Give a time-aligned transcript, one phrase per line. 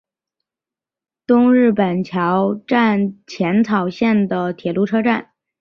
[1.27, 5.29] 东日本桥站浅草线的铁路车站。